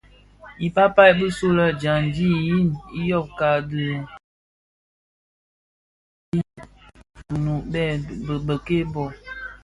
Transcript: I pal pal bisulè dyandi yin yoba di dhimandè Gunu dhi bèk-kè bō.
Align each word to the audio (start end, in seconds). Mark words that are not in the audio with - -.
I 0.65 0.67
pal 0.75 0.89
pal 0.95 1.11
bisulè 1.19 1.65
dyandi 1.79 2.27
yin 2.47 2.67
yoba 3.09 3.49
di 3.69 3.85
dhimandè 6.29 7.23
Gunu 7.25 7.55
dhi 7.71 8.35
bèk-kè 8.47 8.77
bō. 8.93 9.05